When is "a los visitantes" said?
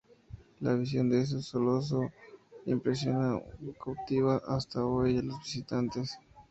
5.19-6.17